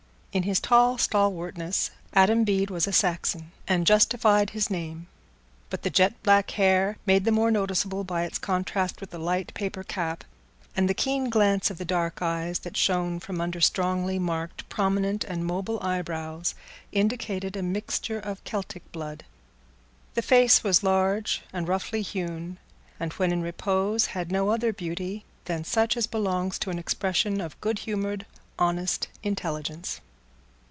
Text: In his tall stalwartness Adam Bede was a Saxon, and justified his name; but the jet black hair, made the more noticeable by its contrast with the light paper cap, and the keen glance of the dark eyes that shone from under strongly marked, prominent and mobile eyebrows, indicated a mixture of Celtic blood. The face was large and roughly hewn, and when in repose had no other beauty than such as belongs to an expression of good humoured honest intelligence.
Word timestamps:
In 0.33 0.43
his 0.43 0.61
tall 0.61 0.97
stalwartness 0.97 1.91
Adam 2.13 2.45
Bede 2.45 2.69
was 2.69 2.87
a 2.87 2.93
Saxon, 2.93 3.51
and 3.67 3.85
justified 3.85 4.51
his 4.51 4.69
name; 4.69 5.07
but 5.69 5.81
the 5.83 5.89
jet 5.89 6.13
black 6.23 6.51
hair, 6.51 6.95
made 7.05 7.25
the 7.25 7.33
more 7.33 7.51
noticeable 7.51 8.05
by 8.05 8.23
its 8.23 8.37
contrast 8.37 9.01
with 9.01 9.09
the 9.09 9.19
light 9.19 9.53
paper 9.53 9.83
cap, 9.83 10.23
and 10.73 10.87
the 10.89 10.93
keen 10.93 11.29
glance 11.29 11.69
of 11.69 11.77
the 11.79 11.83
dark 11.83 12.21
eyes 12.21 12.59
that 12.59 12.77
shone 12.77 13.19
from 13.19 13.41
under 13.41 13.59
strongly 13.59 14.17
marked, 14.19 14.69
prominent 14.69 15.25
and 15.25 15.43
mobile 15.45 15.81
eyebrows, 15.83 16.55
indicated 16.93 17.57
a 17.57 17.61
mixture 17.61 18.21
of 18.21 18.41
Celtic 18.45 18.89
blood. 18.93 19.25
The 20.13 20.21
face 20.21 20.63
was 20.63 20.81
large 20.81 21.41
and 21.51 21.67
roughly 21.67 22.01
hewn, 22.01 22.57
and 23.01 23.11
when 23.11 23.33
in 23.33 23.41
repose 23.41 24.05
had 24.05 24.31
no 24.31 24.47
other 24.49 24.71
beauty 24.71 25.25
than 25.43 25.65
such 25.65 25.97
as 25.97 26.07
belongs 26.07 26.57
to 26.59 26.69
an 26.69 26.79
expression 26.79 27.41
of 27.41 27.59
good 27.59 27.79
humoured 27.79 28.25
honest 28.57 29.09
intelligence. 29.23 29.99